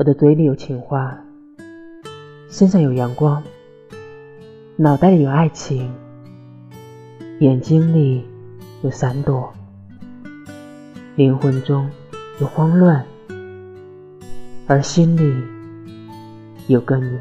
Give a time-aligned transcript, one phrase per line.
[0.00, 1.14] 我的嘴里有情话
[2.48, 3.42] 身上有阳光
[4.76, 5.92] 脑袋里有爱情
[7.40, 8.24] 眼睛里
[8.80, 9.52] 有闪躲
[11.16, 11.86] 灵魂中
[12.40, 13.04] 有慌乱
[14.66, 15.34] 而心里
[16.66, 17.18] 有个你